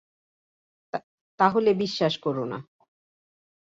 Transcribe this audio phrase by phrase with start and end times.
[1.39, 2.57] তাহলে বিশ্বাস করোনা।